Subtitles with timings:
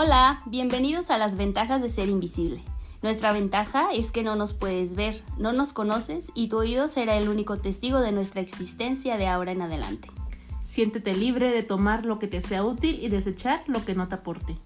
[0.00, 2.60] Hola, bienvenidos a las ventajas de ser invisible.
[3.02, 7.16] Nuestra ventaja es que no nos puedes ver, no nos conoces y tu oído será
[7.16, 10.08] el único testigo de nuestra existencia de ahora en adelante.
[10.62, 14.14] Siéntete libre de tomar lo que te sea útil y desechar lo que no te
[14.14, 14.56] aporte.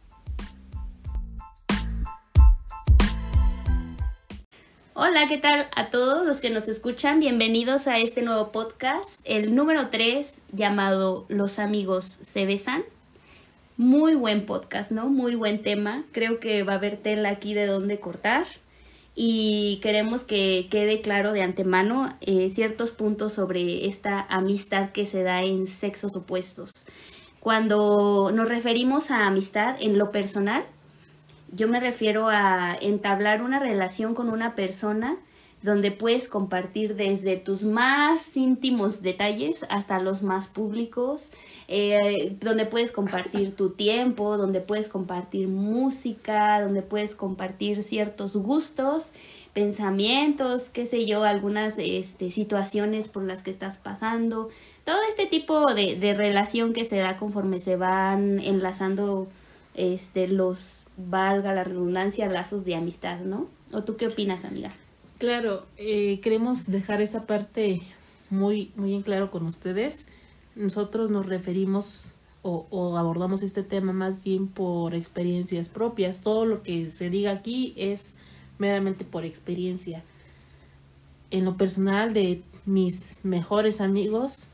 [4.92, 7.20] Hola, ¿qué tal a todos los que nos escuchan?
[7.20, 12.84] Bienvenidos a este nuevo podcast, el número 3 llamado Los amigos se besan.
[13.78, 15.08] Muy buen podcast, ¿no?
[15.08, 16.04] Muy buen tema.
[16.12, 18.44] Creo que va a haber tela aquí de dónde cortar
[19.14, 25.22] y queremos que quede claro de antemano eh, ciertos puntos sobre esta amistad que se
[25.22, 26.86] da en sexos opuestos.
[27.40, 30.64] Cuando nos referimos a amistad en lo personal,
[31.50, 35.16] yo me refiero a entablar una relación con una persona
[35.62, 41.30] donde puedes compartir desde tus más íntimos detalles hasta los más públicos,
[41.68, 49.12] eh, donde puedes compartir tu tiempo, donde puedes compartir música, donde puedes compartir ciertos gustos,
[49.54, 54.48] pensamientos, qué sé yo, algunas este, situaciones por las que estás pasando,
[54.84, 59.28] todo este tipo de, de relación que se da conforme se van enlazando
[59.74, 63.46] este, los, valga la redundancia, lazos de amistad, ¿no?
[63.72, 64.72] ¿O tú qué opinas, amiga?
[65.22, 67.80] Claro, eh, queremos dejar esa parte
[68.28, 70.04] muy, muy en claro con ustedes.
[70.56, 76.22] Nosotros nos referimos o, o, abordamos este tema más bien por experiencias propias.
[76.22, 78.14] Todo lo que se diga aquí es
[78.58, 80.02] meramente por experiencia.
[81.30, 84.48] En lo personal de mis mejores amigos,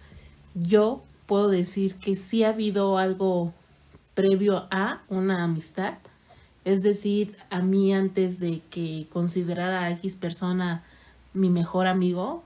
[0.54, 3.54] yo puedo decir que sí ha habido algo
[4.12, 5.94] previo a una amistad
[6.68, 10.84] es decir, a mí antes de que considerara a X persona
[11.32, 12.42] mi mejor amigo,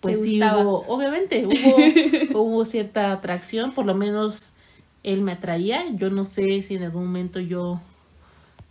[0.00, 4.54] pues sí hubo, obviamente, hubo, hubo cierta atracción, por lo menos
[5.02, 5.90] él me atraía.
[5.92, 7.80] Yo no sé si en algún momento yo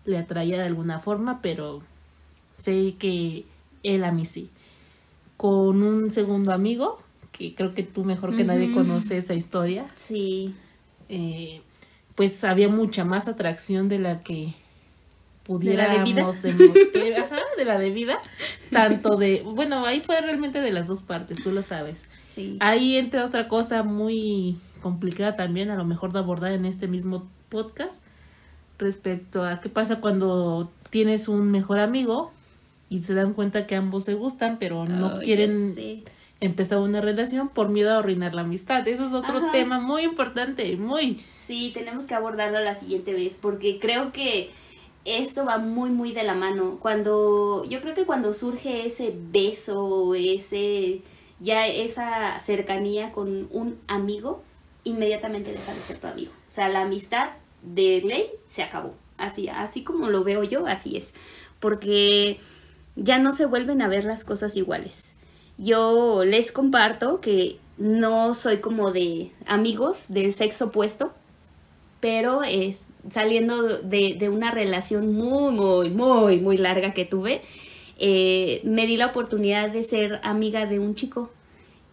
[0.06, 1.81] le atraía de alguna forma, pero
[2.54, 3.44] sé que
[3.84, 4.50] él a mí sí.
[5.36, 7.00] Con un segundo amigo,
[7.34, 9.88] que creo que tú mejor que nadie conoces esa historia.
[9.96, 10.56] Sí.
[11.10, 11.62] Eh,
[12.16, 14.54] pues había mucha más atracción de la que
[15.44, 18.19] pudiéramos de, de la debida,
[18.72, 22.06] tanto de, bueno, ahí fue realmente de las dos partes, tú lo sabes.
[22.28, 22.57] Sí.
[22.59, 27.30] Ahí entra otra cosa muy complicada también, a lo mejor de abordar en este mismo
[27.50, 28.01] podcast,
[28.78, 32.31] respecto a qué pasa cuando tienes un mejor amigo
[32.90, 36.03] y se dan cuenta que ambos se gustan, pero no quieren
[36.40, 38.88] empezar una relación por miedo a arruinar la amistad.
[38.88, 41.24] Eso es otro tema muy importante, muy...
[41.35, 44.50] Sí, tenemos que abordarlo la siguiente vez, porque creo que
[45.06, 46.78] esto va muy muy de la mano.
[46.79, 51.01] Cuando yo creo que cuando surge ese beso, ese
[51.39, 54.44] ya esa cercanía con un amigo,
[54.84, 56.31] inmediatamente deja de ser tu amigo.
[56.47, 57.31] O sea, la amistad
[57.63, 58.94] de ley se acabó.
[59.17, 61.13] Así, así como lo veo yo, así es.
[61.59, 62.39] Porque
[62.95, 65.13] ya no se vuelven a ver las cosas iguales.
[65.57, 71.13] Yo les comparto que no soy como de amigos del sexo opuesto,
[72.01, 72.41] pero
[73.09, 77.41] saliendo de, de una relación muy, muy, muy, muy larga que tuve,
[77.97, 81.29] eh, me di la oportunidad de ser amiga de un chico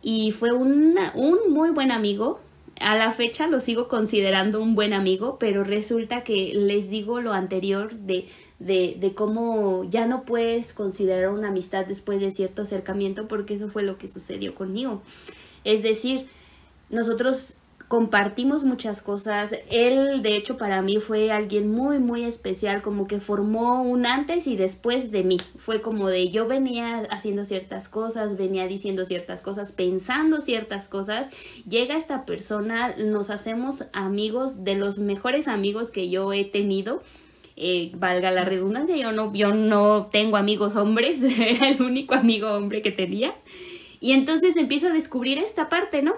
[0.03, 2.41] y fue una, un muy buen amigo.
[2.81, 7.33] A la fecha lo sigo considerando un buen amigo, pero resulta que les digo lo
[7.33, 8.27] anterior de,
[8.59, 13.69] de, de cómo ya no puedes considerar una amistad después de cierto acercamiento, porque eso
[13.69, 15.03] fue lo que sucedió conmigo.
[15.65, 16.27] Es decir,
[16.89, 17.55] nosotros
[17.89, 19.51] compartimos muchas cosas.
[19.71, 24.47] Él, de hecho, para mí fue alguien muy, muy especial, como que formó un antes
[24.47, 25.39] y después de mí.
[25.57, 31.31] Fue como de yo venía haciendo ciertas cosas, venía diciendo ciertas cosas, pensando ciertas cosas.
[31.67, 37.03] Llega esta persona, nos hacemos amigos, de los mejores amigos que yo he tenido.
[37.57, 42.53] Eh, valga la redundancia, yo no, yo no tengo amigos hombres, era el único amigo
[42.53, 43.35] hombre que tenía.
[43.99, 46.15] Y entonces empiezo a descubrir esta parte, ¿no?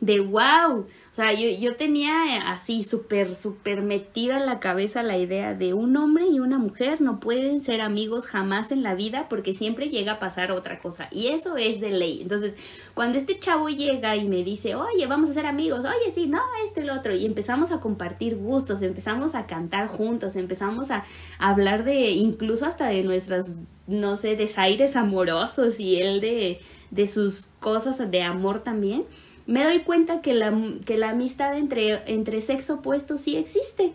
[0.00, 0.80] De wow.
[0.80, 5.74] O sea, yo, yo tenía así súper, súper metida en la cabeza la idea de
[5.74, 9.90] un hombre y una mujer no pueden ser amigos jamás en la vida porque siempre
[9.90, 11.08] llega a pasar otra cosa.
[11.10, 12.22] Y eso es de ley.
[12.22, 12.54] Entonces,
[12.94, 16.40] cuando este chavo llega y me dice, oye, vamos a ser amigos, oye, sí, no,
[16.64, 21.04] esto y lo otro, y empezamos a compartir gustos, empezamos a cantar juntos, empezamos a,
[21.38, 23.52] hablar de, incluso hasta de nuestros,
[23.86, 26.60] no sé, desaires amorosos y él de,
[26.90, 29.04] de sus cosas de amor también
[29.50, 30.52] me doy cuenta que la,
[30.84, 33.92] que la amistad entre, entre sexo opuesto sí existe.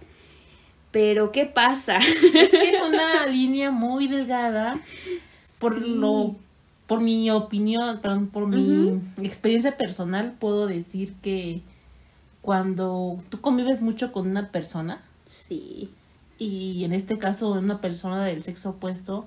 [0.92, 1.98] Pero ¿qué pasa?
[1.98, 4.80] Es que es una línea muy delgada
[5.60, 6.36] por lo
[6.88, 11.62] por mi opinión, perdón, por mi experiencia personal puedo decir que
[12.44, 15.90] cuando tú convives mucho con una persona, Sí.
[16.38, 19.26] Y en este caso, una persona del sexo opuesto,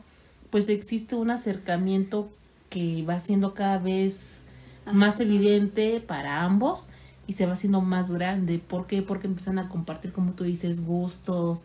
[0.51, 2.29] pues existe un acercamiento
[2.71, 4.45] que va siendo cada vez
[4.93, 6.89] más evidente para ambos
[7.27, 8.59] y se va haciendo más grande.
[8.59, 9.03] ¿Por qué?
[9.03, 11.61] Porque empiezan a compartir, como tú dices, gustos,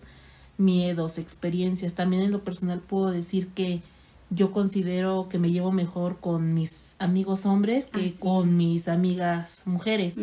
[0.58, 1.96] miedos, experiencias.
[1.96, 3.82] También en lo personal puedo decir que
[4.30, 10.16] yo considero que me llevo mejor con mis amigos hombres que con mis amigas mujeres.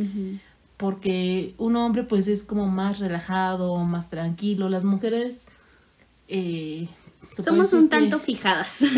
[0.76, 4.68] Porque un hombre pues es como más relajado, más tranquilo.
[4.68, 5.46] Las mujeres...
[6.28, 6.88] Eh,
[7.32, 8.80] Somos un tanto fijadas.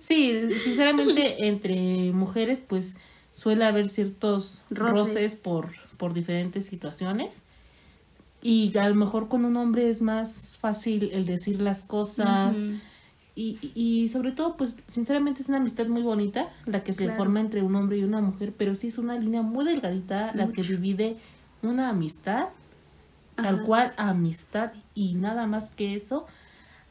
[0.00, 2.96] Sí, sinceramente entre mujeres pues
[3.32, 7.44] suele haber ciertos roces, por, por diferentes situaciones.
[8.42, 12.56] Y a lo mejor con un hombre es más fácil el decir las cosas.
[13.36, 17.40] y, y, sobre todo, pues sinceramente es una amistad muy bonita la que se forma
[17.40, 20.62] entre un hombre y una mujer, pero sí es una línea muy delgadita la que
[20.62, 21.16] divide
[21.62, 22.48] una amistad,
[23.36, 26.26] tal cual amistad y nada más que eso,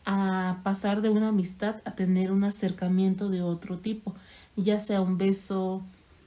[0.06, 4.16] a pasar de una amistad a tener un acercamiento de otro tipo,
[4.56, 5.84] ya sea un beso,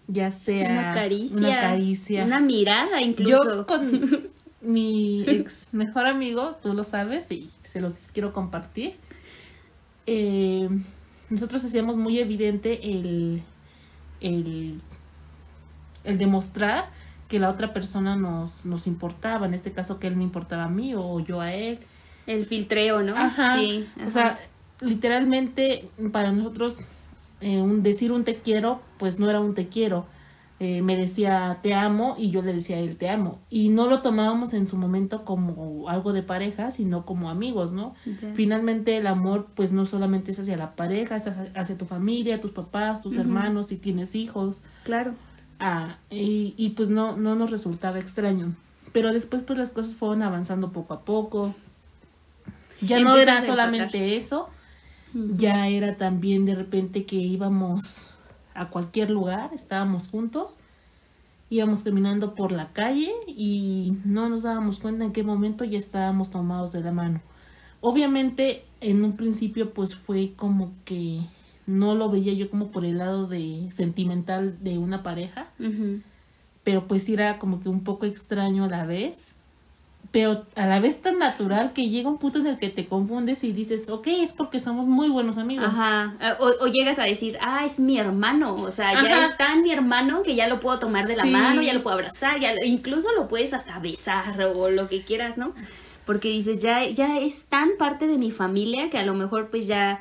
[0.07, 2.25] ya sea una caricia, una, caricia.
[2.25, 3.57] una mirada incluso.
[3.57, 4.29] Yo con
[4.61, 8.97] mi ex mejor amigo, tú lo sabes y se lo quiero compartir.
[10.07, 10.69] Eh,
[11.31, 13.43] nosotros hacíamos muy evidente el,
[14.21, 14.81] el,
[16.05, 16.87] el demostrar
[17.29, 20.69] que la otra persona nos, nos importaba, en este caso que él me importaba a
[20.69, 21.79] mí o yo a él.
[22.27, 23.17] El filtreo, ¿no?
[23.17, 23.59] Ajá.
[23.59, 24.39] Sí, O sea,
[24.81, 26.81] literalmente para nosotros
[27.45, 30.07] eh, un, decir un te quiero, pues no era un te quiero,
[30.61, 33.39] eh, me decía te amo y yo le decía a él te amo.
[33.51, 37.95] Y no lo tomábamos en su momento como algo de pareja, sino como amigos, ¿no?
[38.35, 42.53] Finalmente el amor pues no solamente es hacia la pareja, es hacia, tu familia, tus
[42.53, 44.63] papás, tus hermanos, si tienes hijos.
[44.85, 45.13] Claro.
[45.61, 48.55] Ah, y, y pues no, no nos resultaba extraño.
[48.95, 51.55] Pero después pues las cosas fueron avanzando poco a poco.
[52.81, 54.49] Ya no era solamente eso,
[55.37, 58.11] ya era también de repente que íbamos
[58.55, 60.57] a cualquier lugar, estábamos juntos,
[61.51, 66.31] íbamos caminando por la calle y no nos dábamos cuenta en qué momento ya estábamos
[66.31, 67.21] tomados de la mano.
[67.81, 71.21] Obviamente en un principio pues fue como que
[71.67, 75.47] no lo veía yo como por el lado de sentimental de una pareja,
[76.63, 79.34] pero pues era como que un poco extraño a la vez,
[80.15, 83.43] pero a la vez tan natural que llega un punto en el que te confundes
[83.43, 85.67] y dices, ok, es porque somos muy buenos amigos.
[85.67, 89.63] Ajá, eh, o, llegas a decir, ah, es mi hermano, o sea, ya es tan
[89.63, 92.55] mi hermano que ya lo puedo tomar de la mano, ya lo puedo abrazar, ya
[92.65, 95.53] incluso lo puedes hasta besar o lo que quieras, ¿no?
[96.07, 99.67] Porque dices, ya, ya es tan parte de mi familia que a lo mejor pues
[99.67, 100.01] ya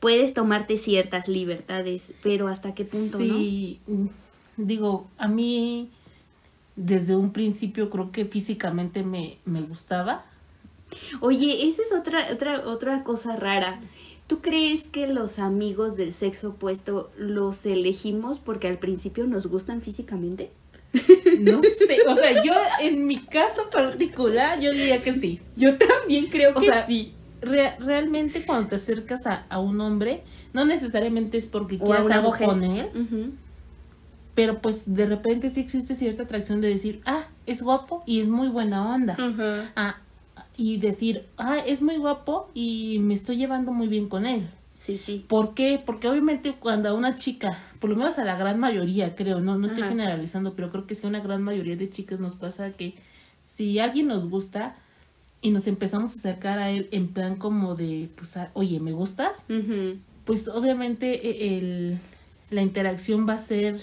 [0.00, 4.06] puedes tomarte ciertas libertades, pero hasta qué punto, sí, mm,
[4.56, 5.92] digo, a mí
[6.76, 10.24] desde un principio creo que físicamente me, me gustaba.
[11.20, 13.80] Oye, esa es otra, otra, otra cosa rara.
[14.26, 19.82] ¿Tú crees que los amigos del sexo opuesto los elegimos porque al principio nos gustan
[19.82, 20.50] físicamente?
[21.40, 25.40] No sé, o sea, yo en mi caso particular, yo diría que sí.
[25.56, 27.14] Yo también creo que sí.
[27.40, 30.22] realmente cuando te acercas a, a, un hombre,
[30.52, 32.90] no necesariamente es porque quieras algo con él,
[34.34, 38.28] pero pues de repente sí existe cierta atracción de decir, ah, es guapo y es
[38.28, 39.16] muy buena onda.
[39.76, 39.98] Ah,
[40.56, 44.48] y decir, ah, es muy guapo y me estoy llevando muy bien con él.
[44.78, 45.24] Sí, sí.
[45.28, 45.80] ¿Por qué?
[45.84, 49.56] Porque obviamente cuando a una chica, por lo menos a la gran mayoría, creo, no,
[49.56, 52.72] no estoy generalizando, pero creo que sí a una gran mayoría de chicas nos pasa
[52.72, 52.94] que
[53.44, 54.76] si alguien nos gusta
[55.40, 58.92] y nos empezamos a acercar a él en plan como de, pues, ah, oye, ¿me
[58.92, 59.44] gustas?
[60.24, 61.98] Pues obviamente e, el,
[62.50, 63.80] la interacción va a ser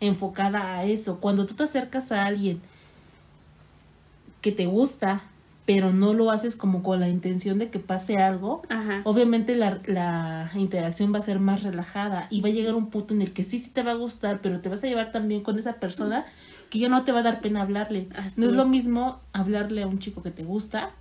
[0.00, 1.20] enfocada a eso.
[1.20, 2.60] Cuando tú te acercas a alguien
[4.40, 5.22] que te gusta,
[5.66, 8.62] pero no lo haces como con la intención de que pase algo,
[9.02, 13.14] obviamente la, la, interacción va a ser más relajada y va a llegar un punto
[13.14, 15.42] en el que sí, sí te va a gustar, pero te vas a llevar también
[15.42, 16.24] con esa persona
[16.70, 18.08] que ya no te va a dar pena hablarle.
[18.36, 20.92] no es, lo mismo hablarle a un chico que te gusta,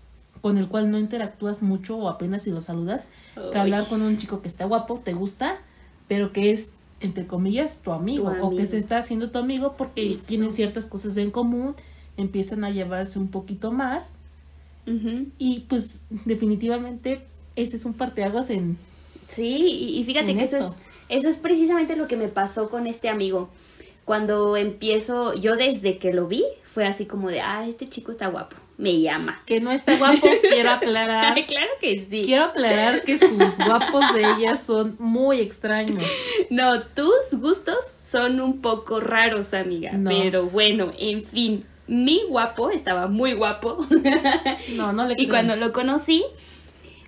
[0.41, 3.07] con el cual no interactúas mucho o apenas si lo saludas,
[3.51, 5.57] que hablar con un chico que está guapo, te gusta,
[6.07, 6.71] pero que es
[7.05, 11.15] entre comillas, tu amigo, o que se está haciendo tu amigo porque tienen ciertas cosas
[11.17, 11.75] en común,
[12.17, 14.05] empiezan a llevarse un poquito más.
[15.39, 18.77] Y pues definitivamente este es un parteaguas en...
[19.27, 19.55] Sí,
[19.97, 20.65] y, fíjate que eso es,
[21.09, 23.49] eso es precisamente lo que me pasó con este amigo.
[24.03, 28.27] Cuando empiezo, yo desde que lo vi, fue así como de, ah, este chico está
[28.27, 29.41] guapo me llama.
[29.45, 31.33] Que no está guapo, quiero aclarar.
[31.47, 32.23] claro que sí.
[32.25, 36.03] Quiero aclarar que sus guapos de ella son muy extraños.
[36.49, 37.77] No, tus gustos
[38.09, 39.91] son un poco raros, amiga.
[40.03, 41.65] Pero bueno, en fin.
[41.87, 43.85] mi guapo, estaba muy guapo.
[44.75, 46.23] No, no le y cuando lo conocí,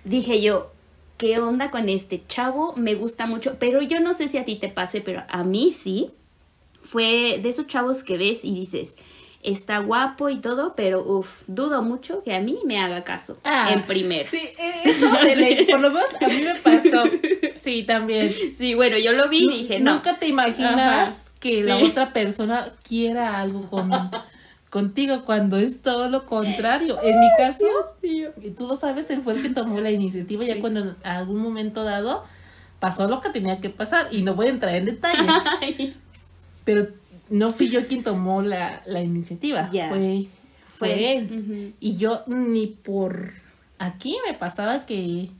[0.04, 0.72] dije yo,
[1.16, 2.74] ¿qué onda con este chavo?
[2.76, 5.72] Me gusta mucho, pero yo no sé si a ti te pase, pero a mí
[5.74, 6.10] sí.
[6.80, 8.94] Fue de esos chavos que ves y dices,
[9.42, 13.70] está guapo y todo, pero uff, dudo mucho que a mí me haga caso Ah,
[13.72, 14.28] en primero.
[14.28, 17.04] Sí, eh, eso de ley, por lo menos a mí me pasó.
[17.54, 18.34] Sí, también.
[18.54, 19.94] Sí, bueno, yo lo vi y dije, no.
[19.94, 21.84] Nunca te imaginas que la Sí.
[21.84, 23.90] otra persona quiera algo con,
[24.70, 26.98] contigo cuando es todo lo contrario.
[27.02, 27.64] En mi caso,
[28.02, 31.40] y tú lo sabes, él fue el que tomó la iniciativa ya cuando en algún
[31.40, 32.24] momento dado
[32.80, 35.26] pasó lo que tenía que pasar y no voy a entrar en detalles,
[35.60, 35.96] Ay,
[36.64, 36.88] pero
[37.30, 40.26] no fui yo quien tomó la, la iniciativa, fue, fue
[40.76, 41.74] Fue, él.
[41.80, 43.32] Y yo ni por
[43.78, 45.30] aquí me pasaba que,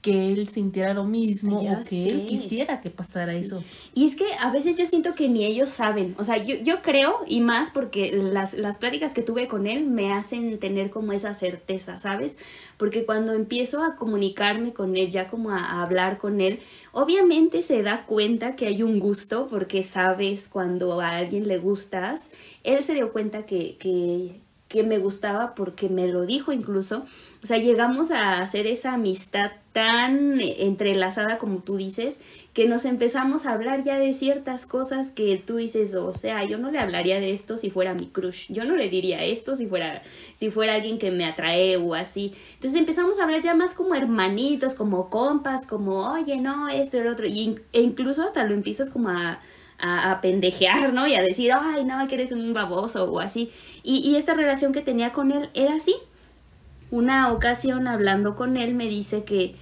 [0.00, 3.64] que él sintiera lo mismo Ya o que él quisiera que pasara eso.
[3.94, 6.82] Y es que a veces yo siento que ni ellos saben, o sea, yo, yo
[6.82, 11.12] creo, y más porque las, las pláticas que tuve con él me hacen tener como
[11.12, 12.36] esa certeza, ¿sabes?
[12.76, 16.60] Porque cuando empiezo a comunicarme con él, ya como a, a hablar con él,
[16.92, 22.30] obviamente se da cuenta que hay un gusto, porque sabes cuando a alguien le gustas,
[22.62, 27.06] él se dio cuenta que, que, que me gustaba porque me lo dijo incluso.
[27.42, 32.18] O sea, llegamos a hacer esa amistad tan entrelazada como tú dices,
[32.52, 36.58] que nos empezamos a hablar ya de ciertas cosas que tú dices, o sea, yo
[36.58, 39.68] no le hablaría de esto si fuera mi crush, yo no le diría esto si
[39.68, 40.02] fuera,
[40.34, 42.34] si fuera alguien que me atrae o así.
[42.54, 47.12] Entonces empezamos a hablar ya más como hermanitos, como compas, como, oye, no, esto lo
[47.12, 49.38] otro, y, e incluso hasta lo empiezas como a,
[49.78, 51.06] a, pendejear, ¿no?
[51.06, 53.52] Y a decir, ay, no, que eres un baboso o así.
[53.84, 55.94] Y esta relación que tenía con él era así.
[56.90, 59.54] Una ocasión hablando con él me dice que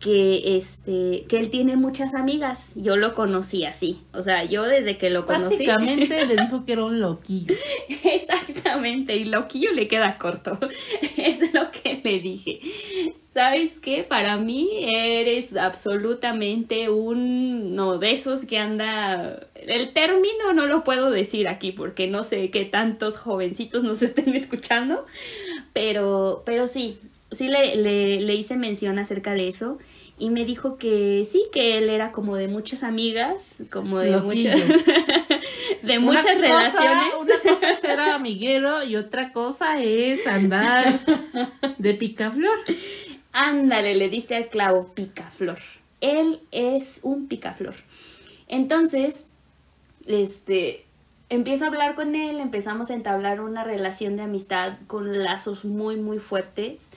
[0.00, 2.72] que este que él tiene muchas amigas.
[2.74, 4.00] Yo lo conocí así.
[4.12, 5.66] O sea, yo desde que lo conocí.
[5.66, 7.54] Básicamente le dijo que era un loquillo.
[8.04, 10.58] Exactamente, y loquillo le queda corto.
[11.16, 12.60] es lo que le dije.
[13.32, 14.02] ¿Sabes qué?
[14.02, 19.46] Para mí eres absolutamente uno de esos que anda...
[19.54, 24.34] El término no lo puedo decir aquí porque no sé qué tantos jovencitos nos estén
[24.34, 25.06] escuchando,
[25.72, 26.98] pero, pero sí,
[27.30, 29.78] sí le, le, le hice mención acerca de eso
[30.20, 34.52] y me dijo que sí, que él era como de muchas amigas, como de Loquillo.
[34.52, 34.68] muchas...
[35.82, 37.14] de Una muchas cosa- relaciones.
[37.18, 41.00] una cosa es ser amiguero y otra cosa es andar
[41.78, 42.58] de picaflor.
[43.32, 45.58] Ándale, le diste al clavo, picaflor.
[46.00, 47.74] Él es un picaflor.
[48.48, 49.24] Entonces,
[50.06, 50.84] este,
[51.28, 55.96] empiezo a hablar con él, empezamos a entablar una relación de amistad con lazos muy,
[55.96, 56.90] muy fuertes.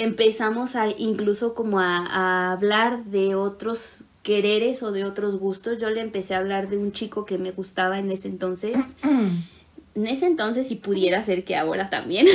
[0.00, 5.80] Empezamos a incluso como a, hablar de otros quereres o de otros gustos.
[5.80, 8.76] Yo le empecé a hablar de un chico que me gustaba en ese entonces.
[9.02, 12.28] En ese entonces, si pudiera ser que ahora también.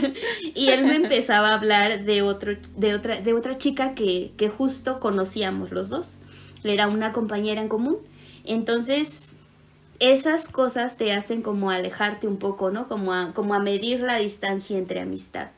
[0.54, 4.48] y él me empezaba a hablar de, otro, de, otra, de otra chica que, que
[4.48, 6.18] justo conocíamos los dos.
[6.64, 7.98] Era una compañera en común.
[8.44, 9.20] Entonces,
[9.98, 12.88] esas cosas te hacen como alejarte un poco, ¿no?
[12.88, 15.48] Como a, como a medir la distancia entre amistad.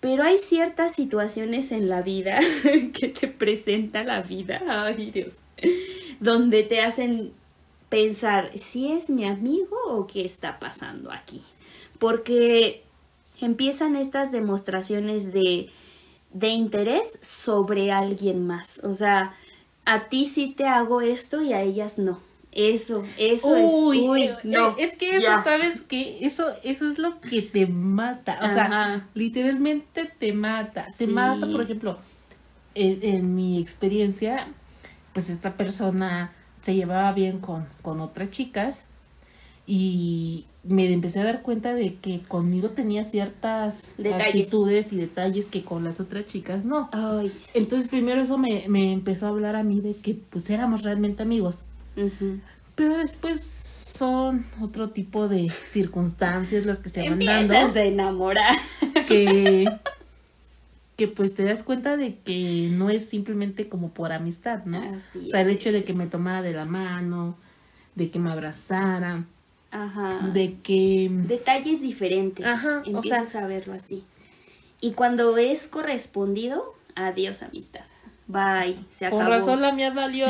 [0.00, 2.38] Pero hay ciertas situaciones en la vida
[2.92, 5.40] que te presenta la vida, ay Dios,
[6.20, 7.32] donde te hacen
[7.88, 11.42] pensar si es mi amigo o qué está pasando aquí.
[11.98, 12.84] Porque
[13.40, 15.70] empiezan estas demostraciones de,
[16.32, 18.80] de interés sobre alguien más.
[18.84, 19.34] O sea,
[19.84, 22.25] a ti sí te hago esto y a ellas no.
[22.58, 23.70] Eso, eso es.
[23.70, 24.70] Uy, eh, no.
[24.70, 25.26] eh, es que eso.
[25.44, 28.38] ¿sabes que Eso, eso es lo que te mata.
[28.42, 30.86] O sea, literalmente te mata.
[30.96, 31.12] Te Sí.
[31.12, 31.98] mata, por ejemplo,
[32.74, 34.48] en, en mi experiencia,
[35.12, 36.32] pues esta persona
[36.62, 38.86] se llevaba bien con, con otras chicas
[39.66, 44.26] y me empecé a dar cuenta de que conmigo tenía ciertas Detalles.
[44.28, 46.88] actitudes y detalles que con las otras chicas no.
[46.92, 47.50] Ay, sí.
[47.54, 51.22] Entonces primero eso me, me empezó a hablar a mí de que pues éramos realmente
[51.22, 51.66] amigos.
[52.74, 53.40] Pero después
[53.96, 58.56] son otro tipo de circunstancias las que se van dando Empiezas a enamorar.
[59.08, 59.66] que,
[60.96, 64.78] que pues te das cuenta de que no es simplemente como por amistad, ¿no?
[64.78, 67.36] Así o sea, el hecho de que me tomara de la mano,
[67.94, 69.24] de que me abrazara,
[69.70, 70.28] Ajá.
[70.32, 71.08] de que...
[71.10, 72.44] Detalles diferentes.
[72.44, 74.04] Ajá, o Empiezas a verlo así.
[74.80, 77.84] Y cuando es correspondido, adiós amistad.
[78.28, 78.76] Bye.
[78.90, 79.22] Se acabó.
[79.22, 80.26] Por razón la mía valió.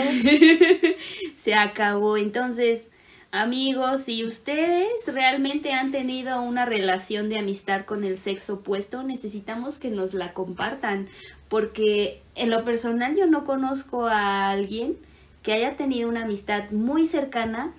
[1.35, 2.17] se acabó.
[2.17, 2.89] Entonces,
[3.31, 9.79] amigos, si ustedes realmente han tenido una relación de amistad con el sexo opuesto, necesitamos
[9.79, 11.09] que nos la compartan.
[11.49, 14.97] Porque en lo personal yo no conozco a alguien
[15.43, 17.73] que haya tenido una amistad muy cercana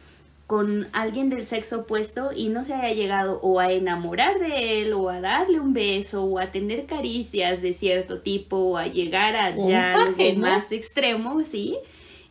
[0.48, 4.94] con alguien del sexo opuesto y no se haya llegado o a enamorar de él
[4.94, 9.36] o a darle un beso o a tener caricias de cierto tipo o a llegar
[9.36, 11.78] a ya algo más extremo, ¿sí?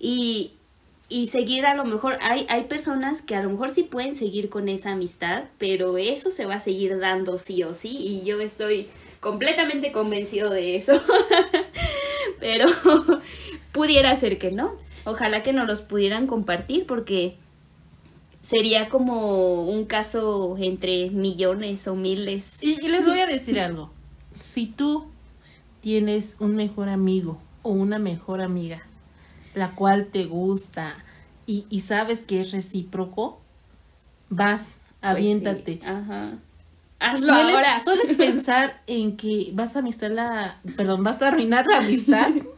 [0.00, 0.52] Y,
[1.10, 4.48] y seguir a lo mejor, hay, hay personas que a lo mejor sí pueden seguir
[4.48, 8.40] con esa amistad, pero eso se va a seguir dando sí o sí y yo
[8.40, 8.88] estoy
[9.20, 11.02] completamente convencido de eso,
[12.40, 12.64] pero
[13.72, 14.74] pudiera ser que no.
[15.04, 17.36] Ojalá que nos los pudieran compartir porque
[18.46, 22.62] sería como un caso entre millones o miles.
[22.62, 23.90] Y, les voy a decir algo.
[24.32, 25.06] Si tú
[25.80, 28.82] tienes un mejor amigo o una mejor amiga,
[29.54, 30.96] la cual te gusta
[31.46, 33.40] y, sabes que es recíproco,
[34.28, 35.80] vas, pues aviéntate.
[35.84, 36.34] Ajá.
[36.98, 37.80] Hazlo sueles, ahora.
[37.80, 42.30] sueles pensar en que vas a amistad la, perdón, vas a arruinar la amistad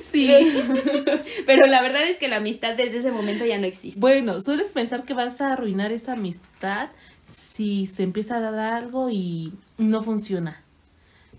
[0.00, 0.28] Sí.
[1.46, 4.00] Pero la verdad es que la amistad desde ese momento ya no existe.
[4.00, 6.88] Bueno, sueles pensar que vas a arruinar esa amistad
[7.26, 10.62] si se empieza a dar algo y no funciona.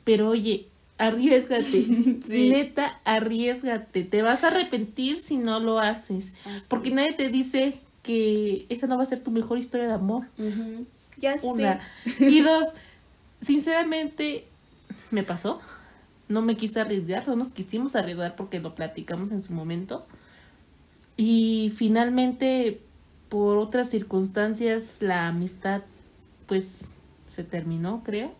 [0.03, 1.85] Pero oye, arriesgate.
[2.29, 4.03] Neta, arriesgate.
[4.03, 6.33] Te vas a arrepentir si no lo haces.
[6.69, 10.27] Porque nadie te dice que esa no va a ser tu mejor historia de amor.
[11.17, 11.81] Ya Una.
[12.19, 12.67] Y dos,
[13.41, 14.45] sinceramente,
[15.11, 15.61] me pasó
[16.31, 20.05] no me quise arriesgar, no nos quisimos arriesgar porque lo platicamos en su momento.
[21.17, 22.81] Y finalmente,
[23.29, 25.81] por otras circunstancias, la amistad
[26.47, 26.89] pues
[27.29, 28.33] se terminó, creo.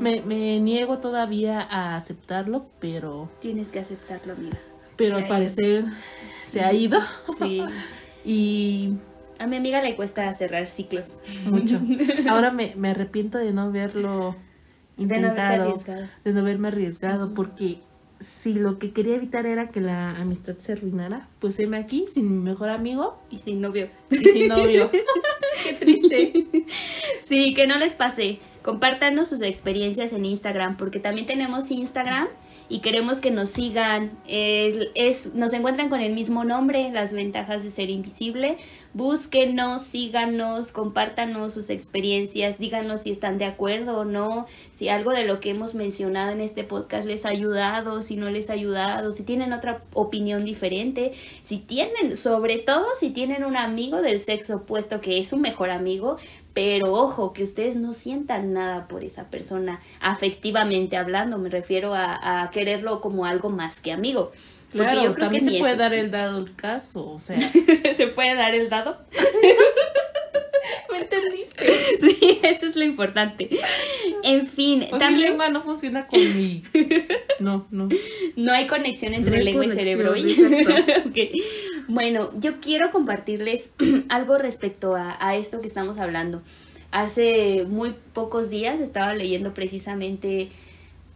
[0.00, 3.30] me, me, niego todavía a aceptarlo, pero...
[3.40, 4.58] Tienes que aceptarlo, amiga.
[4.96, 5.84] Pero al parecer
[6.44, 7.00] se ha ido.
[7.38, 7.62] Sí.
[8.24, 8.96] y...
[9.38, 11.18] A mi amiga le cuesta cerrar ciclos.
[11.44, 11.78] Mucho.
[12.30, 14.34] Ahora me, me arrepiento de no haberlo
[14.96, 15.76] intentado,
[16.24, 17.80] de no, haberme arriesgado, porque
[18.20, 22.30] si lo que quería evitar era que la amistad se arruinara, pues heme aquí sin
[22.30, 23.90] mi mejor amigo y sin novio.
[24.10, 24.90] Y sin novio.
[25.62, 26.46] Qué triste.
[27.24, 28.40] Sí, que no les pase.
[28.62, 32.28] Compártanos sus experiencias en Instagram, porque también tenemos Instagram
[32.68, 34.18] y queremos que nos sigan.
[34.26, 38.58] Es, nos encuentran con el mismo nombre, Las Ventajas de Ser Invisible.
[38.92, 45.24] Búsquenos, síganos, compártanos sus experiencias, díganos si están de acuerdo o no, si algo de
[45.24, 49.12] lo que hemos mencionado en este podcast les ha ayudado, si no les ha ayudado,
[49.12, 54.56] si tienen otra opinión diferente, si tienen, sobre todo si tienen un amigo del sexo
[54.56, 56.16] opuesto que es su mejor amigo,
[56.56, 62.50] pero ojo, que ustedes no sientan nada por esa persona, afectivamente hablando, me refiero a,
[62.50, 64.32] quererlo como algo más que amigo.
[64.72, 67.38] Claro, yo creo también que se puede dar el dado el caso, o sea.
[67.94, 68.96] ¿Se puede dar el dado?
[70.90, 71.66] ¿Me entendiste?
[72.00, 73.48] Sí, eso es lo importante.
[74.22, 75.12] En fin, también...
[75.12, 76.62] Mi lengua no funciona con mi...
[77.38, 77.88] No, no.
[78.34, 80.12] No hay conexión entre lengua y cerebro.
[81.06, 81.32] okay.
[81.88, 83.70] Bueno, yo quiero compartirles
[84.08, 86.42] algo respecto a, esto que estamos hablando.
[86.90, 90.50] Hace muy pocos días estaba leyendo precisamente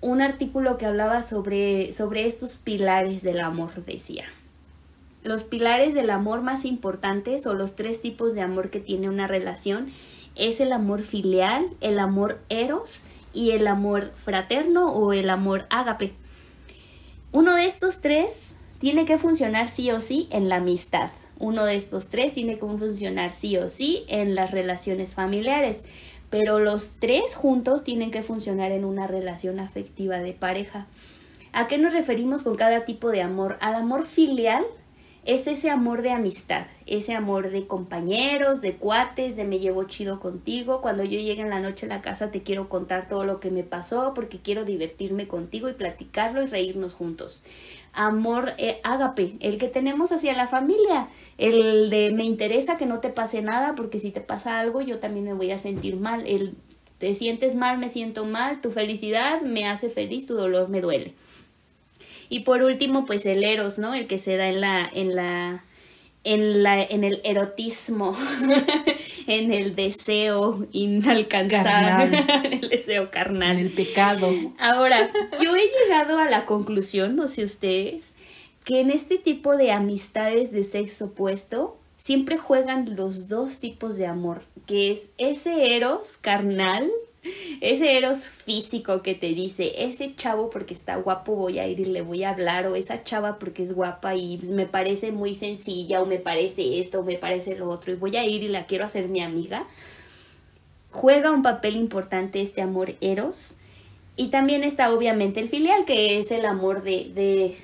[0.01, 4.25] un artículo que hablaba sobre, sobre estos pilares del amor, decía.
[5.25, 9.27] Los pilares del amor más importantes o los tres tipos de amor que tiene una
[9.27, 9.89] relación
[10.37, 13.03] es el amor filial, el amor eros
[13.35, 16.13] y el amor fraterno o el amor ágape.
[17.33, 21.11] Uno de estos tres tiene que funcionar sí o sí en la amistad.
[21.38, 25.83] Uno de estos tres tiene que funcionar sí o sí en las relaciones familiares.
[26.31, 30.87] Pero los tres juntos tienen que funcionar en una relación afectiva de pareja.
[31.53, 33.59] ¿A qué nos referimos con cada tipo de amor?
[33.61, 34.64] Al amor filial
[35.25, 40.19] es ese amor de amistad, ese amor de compañeros, de cuates, de me llevo chido
[40.19, 40.81] contigo.
[40.81, 43.51] Cuando yo llegue en la noche a la casa te quiero contar todo lo que
[43.51, 47.45] me pasó porque quiero divertirme contigo y platicarlo y reírnos juntos.
[47.93, 53.01] Amor eh, ágape, el que tenemos hacia la familia, el de me interesa que no
[53.01, 56.27] te pase nada porque si te pasa algo yo también me voy a sentir mal.
[56.27, 56.55] El
[56.97, 61.15] te sientes mal, me siento mal, tu felicidad me hace feliz, tu dolor me duele.
[62.31, 63.93] Y por último, pues el eros, ¿no?
[63.93, 65.64] El que se da en la, en la,
[66.23, 68.16] en la, en erotismo,
[69.27, 73.59] en el deseo inalcanzable, en el deseo carnal.
[73.59, 74.31] En el pecado.
[74.59, 75.11] Ahora,
[75.43, 78.14] yo he llegado a la conclusión, no sé ustedes,
[78.64, 84.07] que en este tipo de amistades de sexo opuesto, siempre juegan los dos tipos de
[84.07, 86.90] amor, que es ese eros carnal
[87.61, 91.85] ese eros físico que te dice, ese chavo porque está guapo voy a ir y
[91.85, 96.03] le voy a hablar, o esa chava porque es guapa y me parece muy sencilla,
[96.03, 98.67] o me parece esto, o me parece lo otro, y voy a ir y la
[98.67, 99.67] quiero hacer mi amiga.
[100.93, 103.57] Juega un papel importante este amor eros
[104.17, 107.11] Y también está obviamente el filial, que es el amor de,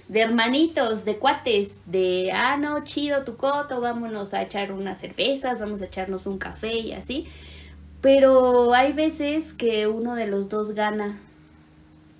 [0.08, 5.60] de, hermanitos, de cuates, de, ah, no, chido tu coto, vámonos a echar unas cervezas,
[5.60, 7.26] vamos a echarnos un café y así.
[8.00, 11.18] Pero hay veces que uno de los dos gana.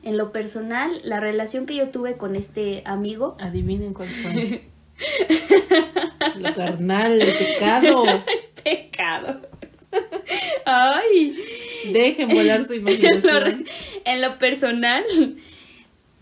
[0.03, 4.63] En lo personal, la relación que yo tuve con este amigo, Adivinen cuál fue.
[6.37, 8.05] Lo carnal, el pecado.
[8.65, 9.41] pecado.
[10.65, 11.37] Ay,
[11.93, 13.67] Dejen volar su imaginación.
[14.05, 15.05] en lo personal,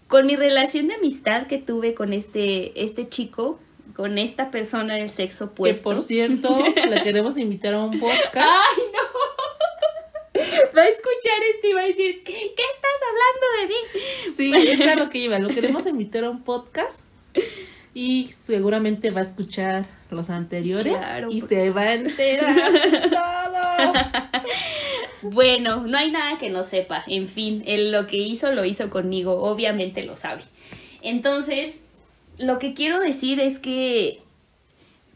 [0.08, 3.58] con mi relación de amistad que tuve con este, este chico,
[3.96, 5.82] con esta persona del sexo Que opuesto.
[5.84, 6.56] por cierto,
[6.88, 8.34] la queremos invitar a un podcast.
[8.36, 9.03] ¡Ay, no!
[10.76, 14.00] Va a escuchar esto y va a decir, ¿qué, qué estás hablando de mí?
[14.34, 15.38] Sí, eso es a lo que iba.
[15.38, 17.00] Lo queremos invitar a un podcast.
[17.94, 20.96] Y seguramente va a escuchar los anteriores.
[20.96, 22.72] Claro, y se va a enterar
[23.10, 23.92] todo.
[25.22, 27.02] Bueno, no hay nada que no sepa.
[27.06, 29.40] En fin, él lo que hizo lo hizo conmigo.
[29.40, 30.42] Obviamente lo sabe.
[31.00, 31.82] Entonces,
[32.38, 34.20] lo que quiero decir es que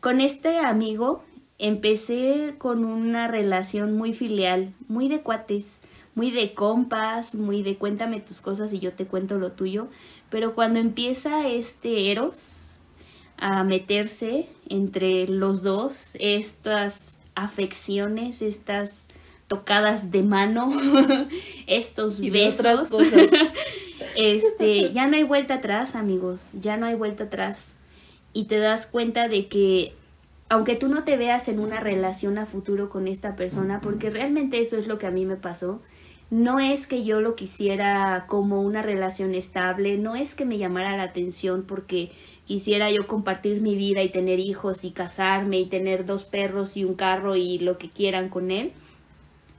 [0.01, 1.23] con este amigo
[1.59, 5.83] empecé con una relación muy filial, muy de cuates,
[6.15, 9.89] muy de compas, muy de cuéntame tus cosas y yo te cuento lo tuyo.
[10.31, 12.81] Pero cuando empieza este Eros
[13.37, 19.07] a meterse entre los dos, estas afecciones, estas
[19.47, 20.73] tocadas de mano,
[21.67, 23.29] estos Y de otras besos, cosas.
[24.17, 27.73] este, ya no hay vuelta atrás, amigos, ya no hay vuelta atrás.
[28.33, 29.95] Y te das cuenta de que
[30.49, 34.61] aunque tú no te veas en una relación a futuro con esta persona, porque realmente
[34.61, 35.81] eso es lo que a mí me pasó,
[36.31, 40.97] no es que yo lo quisiera como una relación estable, no es que me llamara
[40.97, 42.11] la atención porque
[42.45, 46.85] quisiera yo compartir mi vida y tener hijos y casarme y tener dos perros y
[46.85, 48.73] un carro y lo que quieran con él.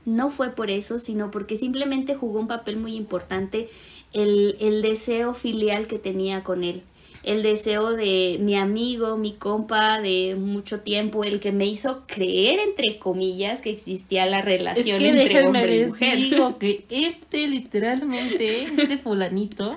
[0.04, 3.68] No fue por eso, sino porque simplemente jugó un papel muy importante
[4.12, 6.82] el, el deseo filial que tenía con él.
[7.22, 12.60] El deseo de mi amigo, mi compa de mucho tiempo, el que me hizo creer,
[12.60, 16.16] entre comillas, que existía la Es relación que entre hombre y mujer.
[16.16, 19.76] digo que este literalmente, este fulanito,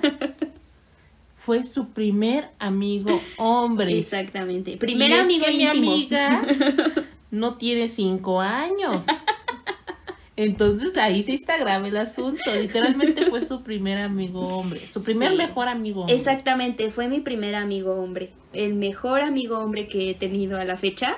[1.36, 3.98] fue su primer amigo hombre.
[3.98, 4.78] Exactamente.
[4.78, 6.42] Primer Y es amigo que mi amiga
[7.30, 9.04] no tiene cinco años.
[10.36, 12.42] Entonces ahí sí está grave el asunto.
[12.60, 14.88] Literalmente fue su primer amigo hombre.
[14.88, 15.36] Su primer Sí.
[15.36, 16.16] mejor amigo hombre.
[16.16, 20.76] Exactamente, fue mi primer amigo hombre, el mejor amigo hombre que he tenido a la
[20.76, 21.16] fecha,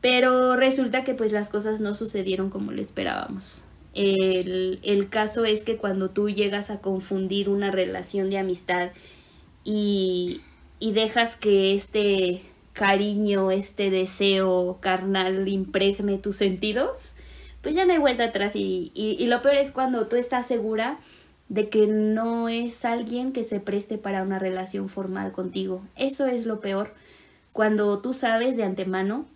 [0.00, 3.64] pero resulta que pues las cosas no sucedieron como lo esperábamos.
[3.94, 8.90] El, el caso es que cuando tú llegas a confundir una relación de amistad
[9.64, 10.40] y,
[10.78, 17.12] y dejas que este cariño, este deseo carnal impregne tus sentidos,
[17.62, 20.46] pues ya no hay vuelta atrás y, y, y lo peor es cuando tú estás
[20.46, 20.98] segura
[21.48, 25.82] de que no es alguien que se preste para una relación formal contigo.
[25.96, 26.94] Eso es lo peor.
[27.52, 29.26] Cuando tú sabes de antemano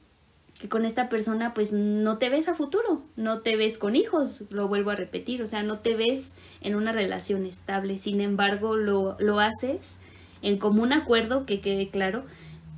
[0.58, 4.44] que con esta persona pues no te ves a futuro, no te ves con hijos,
[4.48, 8.76] lo vuelvo a repetir, o sea, no te ves en una relación estable, sin embargo
[8.76, 9.98] lo, lo haces
[10.40, 12.24] en común acuerdo, que quede claro,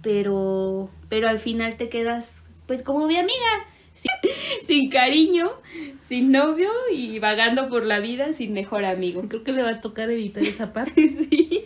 [0.02, 3.66] pero, pero al final te quedas pues como mi amiga,
[3.98, 4.10] sin,
[4.66, 5.50] sin cariño,
[6.00, 9.22] sin novio y vagando por la vida sin mejor amigo.
[9.28, 11.08] Creo que le va a tocar editar esa parte.
[11.08, 11.64] Sí.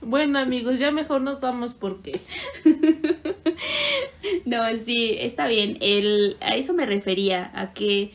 [0.00, 2.20] Bueno amigos, ya mejor nos vamos porque
[4.44, 5.78] No, sí, está bien.
[5.80, 8.12] El, a eso me refería, a que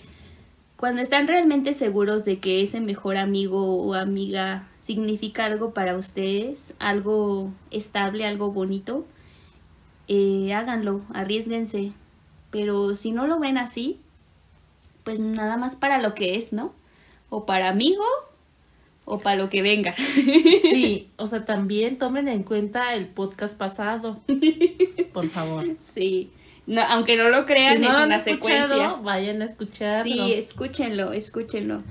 [0.76, 6.74] cuando están realmente seguros de que ese mejor amigo o amiga significa algo para ustedes,
[6.80, 9.06] algo estable, algo bonito,
[10.08, 11.94] eh, háganlo, arriesguense.
[12.52, 14.00] Pero si no lo ven así,
[15.04, 16.74] pues nada más para lo que es, ¿no?
[17.30, 18.04] O para amigo
[19.06, 19.96] o para lo que venga.
[19.96, 24.22] sí, o sea, también tomen en cuenta el podcast pasado.
[25.14, 25.66] Por favor.
[25.82, 26.32] Sí.
[26.66, 28.96] No, aunque no lo crean, si no es una secuencia.
[29.02, 30.12] vayan a escucharlo.
[30.12, 31.84] Sí, escúchenlo, escúchenlo.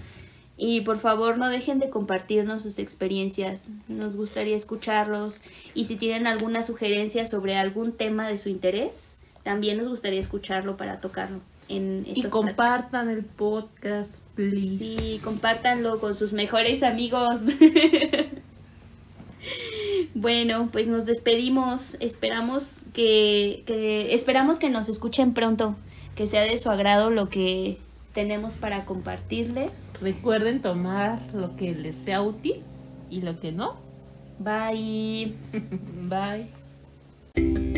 [0.59, 3.69] Y por favor no dejen de compartirnos sus experiencias.
[3.89, 5.43] Nos gustaría escucharlos.
[5.75, 9.16] Y si tienen alguna sugerencia sobre algún tema de su interés,
[9.47, 14.77] también nos gustaría escucharlo para tocarlo en y compartan el podcast, please.
[14.77, 17.43] Sí, compártanlo con sus mejores amigos.
[20.15, 21.97] bueno, pues nos despedimos.
[22.01, 25.77] Esperamos que, que esperamos que nos escuchen pronto,
[26.17, 27.79] que sea de su agrado lo que
[28.15, 29.93] tenemos para compartirles.
[30.01, 32.65] Recuerden tomar lo que les sea útil
[33.11, 33.77] y lo que no.
[34.41, 35.37] Bye.
[36.09, 37.76] Bye.